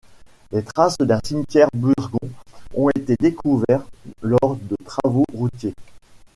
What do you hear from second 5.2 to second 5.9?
routiers.